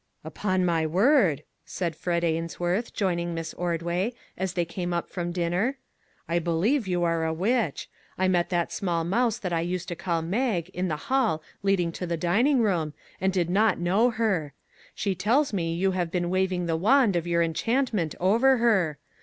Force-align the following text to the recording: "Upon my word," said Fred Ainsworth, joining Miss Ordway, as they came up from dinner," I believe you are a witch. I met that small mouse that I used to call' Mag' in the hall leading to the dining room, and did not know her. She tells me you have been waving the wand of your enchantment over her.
"Upon 0.23 0.65
my 0.65 0.87
word," 0.87 1.43
said 1.63 1.95
Fred 1.95 2.23
Ainsworth, 2.23 2.91
joining 2.91 3.35
Miss 3.35 3.53
Ordway, 3.53 4.13
as 4.35 4.53
they 4.53 4.65
came 4.65 4.93
up 4.93 5.11
from 5.11 5.31
dinner," 5.31 5.77
I 6.27 6.39
believe 6.39 6.87
you 6.87 7.03
are 7.03 7.23
a 7.23 7.31
witch. 7.31 7.87
I 8.17 8.27
met 8.27 8.49
that 8.49 8.71
small 8.71 9.03
mouse 9.03 9.37
that 9.37 9.53
I 9.53 9.61
used 9.61 9.87
to 9.89 9.95
call' 9.95 10.21
Mag' 10.39 10.69
in 10.73 10.87
the 10.87 10.95
hall 11.05 11.43
leading 11.61 11.91
to 11.91 12.07
the 12.07 12.17
dining 12.17 12.63
room, 12.63 12.95
and 13.21 13.31
did 13.31 13.51
not 13.51 13.77
know 13.77 14.09
her. 14.09 14.53
She 14.95 15.13
tells 15.13 15.53
me 15.53 15.75
you 15.75 15.91
have 15.91 16.09
been 16.09 16.31
waving 16.31 16.65
the 16.65 16.75
wand 16.77 17.15
of 17.15 17.27
your 17.27 17.43
enchantment 17.43 18.15
over 18.19 18.57
her. 18.57 18.97